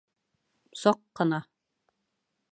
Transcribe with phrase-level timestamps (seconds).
[0.83, 1.39] Саҡ ҡына!